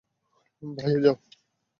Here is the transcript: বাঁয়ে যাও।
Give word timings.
বাঁয়ে 0.63 0.97
যাও। 1.03 1.15